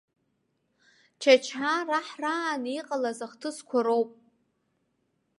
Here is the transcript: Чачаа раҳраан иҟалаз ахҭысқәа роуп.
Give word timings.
Чачаа 1.21 1.79
раҳраан 1.89 2.63
иҟалаз 2.77 3.19
ахҭысқәа 3.25 3.79
роуп. 3.85 4.11